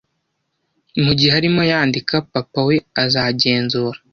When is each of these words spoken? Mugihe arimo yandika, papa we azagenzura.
Mugihe 1.03 1.33
arimo 1.39 1.61
yandika, 1.71 2.15
papa 2.31 2.59
we 2.67 2.75
azagenzura. 3.03 3.97